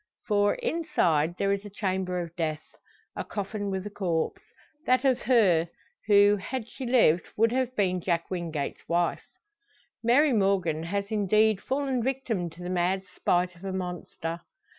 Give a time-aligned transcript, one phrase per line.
[0.25, 2.63] For, inside there is a chamber of death;
[3.15, 4.41] a coffin with a corpse
[4.87, 5.69] that of her,
[6.07, 9.27] who, had she lived, would have been Jack Wingate's wife.
[10.01, 14.41] Mary Morgan has indeed fallen victim to the mad spite of a monster.